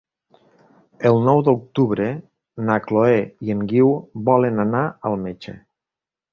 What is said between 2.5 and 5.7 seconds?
na Chloé i en Guiu volen anar al metge.